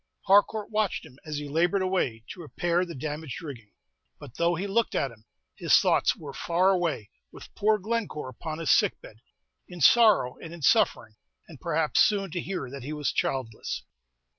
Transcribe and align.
Harcourt 0.25 0.71
watched 0.71 1.05
him, 1.05 1.19
as 1.27 1.37
he 1.37 1.47
labored 1.47 1.83
away 1.83 2.23
to 2.29 2.41
repair 2.41 2.83
the 2.87 2.95
damaged 2.95 3.39
rigging; 3.39 3.69
but 4.19 4.35
though 4.37 4.55
he 4.55 4.65
looked 4.65 4.95
at 4.95 5.11
him, 5.11 5.25
his 5.53 5.77
thoughts 5.77 6.15
were 6.15 6.33
far 6.33 6.71
away 6.71 7.11
with 7.31 7.53
poor 7.53 7.77
Glencore 7.77 8.29
upon 8.29 8.57
his 8.57 8.71
sick 8.71 8.99
bed, 8.99 9.17
in 9.67 9.79
sorrow 9.79 10.37
and 10.39 10.55
in 10.55 10.63
suffering, 10.63 11.17
and 11.47 11.61
perhaps 11.61 11.99
soon 11.99 12.31
to 12.31 12.41
hear 12.41 12.67
that 12.71 12.81
he 12.81 12.93
was 12.93 13.11
childless. 13.13 13.83